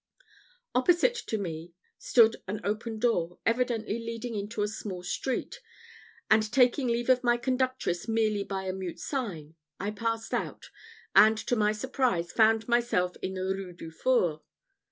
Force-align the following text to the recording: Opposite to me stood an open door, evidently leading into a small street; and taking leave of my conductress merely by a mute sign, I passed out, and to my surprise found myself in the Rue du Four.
Opposite 0.73 1.13
to 1.27 1.37
me 1.37 1.73
stood 1.99 2.37
an 2.47 2.59
open 2.63 2.97
door, 2.97 3.37
evidently 3.45 3.99
leading 3.99 4.33
into 4.33 4.63
a 4.63 4.67
small 4.67 5.03
street; 5.03 5.61
and 6.27 6.51
taking 6.51 6.87
leave 6.87 7.07
of 7.07 7.23
my 7.23 7.37
conductress 7.37 8.07
merely 8.07 8.43
by 8.43 8.63
a 8.63 8.73
mute 8.73 8.97
sign, 8.99 9.53
I 9.79 9.91
passed 9.91 10.33
out, 10.33 10.71
and 11.15 11.37
to 11.37 11.55
my 11.55 11.71
surprise 11.71 12.31
found 12.31 12.67
myself 12.67 13.15
in 13.21 13.35
the 13.35 13.41
Rue 13.43 13.73
du 13.73 13.91
Four. 13.91 14.41